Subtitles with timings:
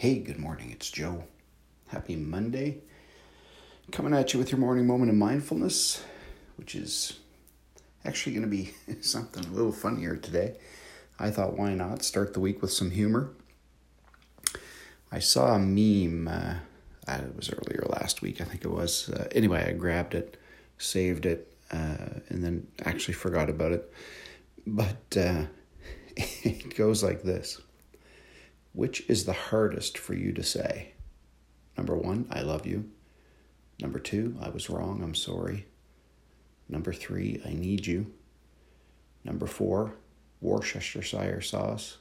[0.00, 0.70] Hey, good morning.
[0.70, 1.24] It's Joe.
[1.88, 2.78] Happy Monday.
[3.92, 6.02] Coming at you with your morning moment of mindfulness,
[6.56, 7.18] which is
[8.02, 8.72] actually going to be
[9.02, 10.56] something a little funnier today.
[11.18, 13.32] I thought, why not start the week with some humor?
[15.12, 16.54] I saw a meme, uh,
[17.06, 19.10] it was earlier last week, I think it was.
[19.10, 20.38] Uh, anyway, I grabbed it,
[20.78, 23.92] saved it, uh, and then actually forgot about it.
[24.66, 25.44] But uh,
[26.16, 27.60] it goes like this
[28.72, 30.92] which is the hardest for you to say?
[31.76, 32.90] Number one, I love you.
[33.80, 35.66] Number two, I was wrong, I'm sorry.
[36.68, 38.12] Number three, I need you.
[39.24, 39.94] Number four,
[40.40, 41.98] Worcestershire sauce.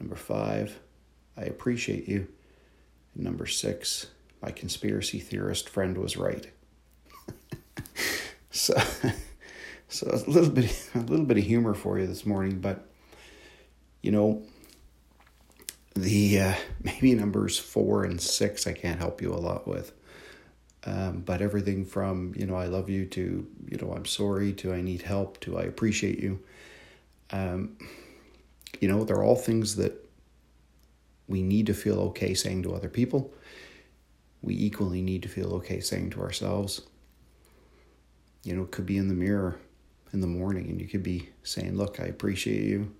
[0.00, 0.78] Number five,
[1.36, 2.28] I appreciate you.
[3.14, 4.06] And number six,
[4.40, 6.50] my conspiracy theorist friend was right.
[8.50, 8.74] so,
[9.88, 12.88] so a little bit, a little bit of humor for you this morning, but
[14.02, 14.42] you know,
[16.00, 19.92] the uh, maybe numbers four and six I can't help you a lot with.
[20.84, 24.72] Um, but everything from you know I love you to you know I'm sorry to
[24.72, 26.40] I need help to I appreciate you.
[27.30, 27.76] Um,
[28.80, 30.08] you know they're all things that
[31.26, 33.32] we need to feel okay saying to other people.
[34.40, 36.80] We equally need to feel okay saying to ourselves.
[38.44, 39.58] You know, it could be in the mirror
[40.12, 42.94] in the morning, and you could be saying, "Look, I appreciate you.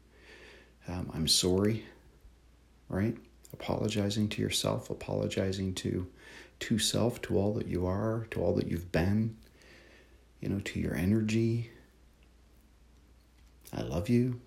[0.87, 1.85] Um, I'm sorry."
[2.89, 3.17] Right?
[3.53, 6.09] Apologizing to yourself, apologizing to
[6.61, 9.37] to self, to all that you are, to all that you've been,
[10.41, 11.71] you know, to your energy.
[13.73, 14.41] I love you.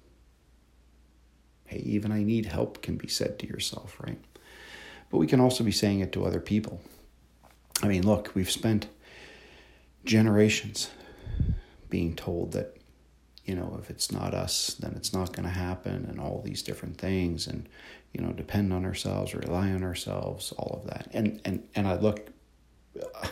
[1.66, 4.20] Hey, even I need help can be said to yourself, right?
[5.10, 6.82] But we can also be saying it to other people.
[7.82, 8.88] I mean, look, we've spent
[10.04, 10.90] generations
[11.90, 12.76] being told that
[13.46, 16.62] you know, if it's not us, then it's not going to happen, and all these
[16.62, 17.68] different things, and
[18.14, 21.10] you know, depend on ourselves, rely on ourselves, all of that.
[21.14, 22.30] And and and I look,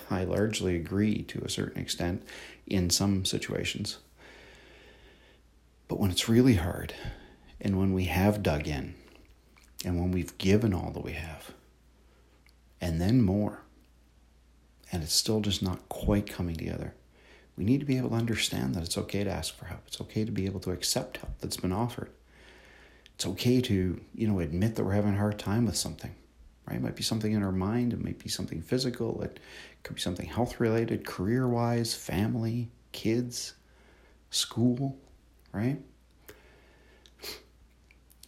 [0.10, 2.24] I largely agree to a certain extent
[2.66, 3.98] in some situations.
[5.88, 6.94] But when it's really hard,
[7.60, 8.96] and when we have dug in,
[9.86, 11.52] and when we've given all that we have,
[12.80, 13.62] and then more,
[14.92, 16.94] and it's still just not quite coming together
[17.60, 19.82] we need to be able to understand that it's okay to ask for help.
[19.86, 22.10] It's okay to be able to accept help that's been offered.
[23.16, 26.16] It's okay to, you know, admit that we're having a hard time with something.
[26.66, 26.78] Right?
[26.78, 29.42] It might be something in our mind, it might be something physical, it
[29.84, 33.56] could be something health related, career wise, family, kids,
[34.30, 34.98] school,
[35.52, 35.82] right?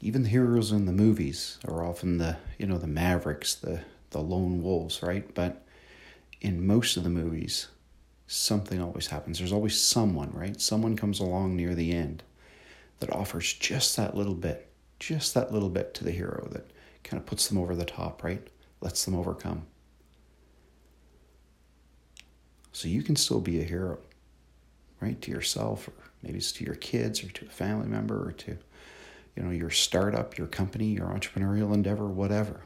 [0.01, 4.19] Even the heroes in the movies are often the, you know, the mavericks, the the
[4.19, 5.33] lone wolves, right?
[5.33, 5.65] But
[6.41, 7.69] in most of the movies,
[8.31, 9.37] something always happens.
[9.37, 10.59] There's always someone, right?
[10.59, 12.23] Someone comes along near the end
[12.99, 16.71] that offers just that little bit, just that little bit to the hero that
[17.03, 18.47] kind of puts them over the top, right?
[18.79, 19.65] Lets them overcome.
[22.71, 23.99] So you can still be a hero,
[25.01, 25.21] right?
[25.21, 25.93] To yourself, or
[26.23, 28.57] maybe it's to your kids, or to a family member, or to,
[29.35, 32.61] you know, your startup, your company, your entrepreneurial endeavor, whatever.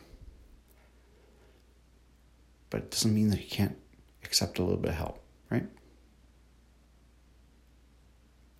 [2.70, 3.78] But it doesn't mean that you can't
[4.24, 5.25] accept a little bit of help
[5.56, 5.68] right?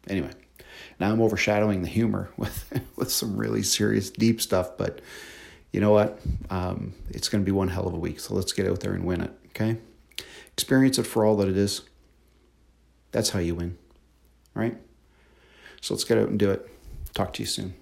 [0.08, 0.32] Anyway,
[1.00, 4.78] now I'm overshadowing the humor with with some really serious, deep stuff.
[4.78, 5.02] But
[5.72, 6.20] you know what?
[6.50, 8.20] Um, it's going to be one hell of a week.
[8.20, 9.32] So let's get out there and win it.
[9.50, 9.78] Okay?
[10.54, 11.82] Experience it for all that it is.
[13.12, 13.78] That's how you win,
[14.54, 14.78] right?
[15.82, 16.70] So let's get out and do it.
[17.14, 17.74] Talk to you soon.